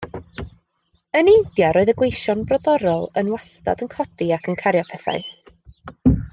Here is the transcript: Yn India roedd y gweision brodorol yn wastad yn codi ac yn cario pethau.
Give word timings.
Yn 1.19 1.27
India 1.33 1.67
roedd 1.77 1.91
y 1.93 1.95
gweision 1.99 2.41
brodorol 2.53 3.07
yn 3.23 3.31
wastad 3.37 3.87
yn 3.87 3.93
codi 3.95 4.31
ac 4.39 4.53
yn 4.55 4.61
cario 4.65 4.85
pethau. 4.93 5.31